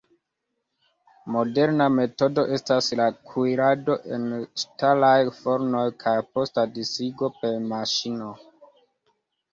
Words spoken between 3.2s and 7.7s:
kuirado en ŝtalaj fornoj kaj posta disigo per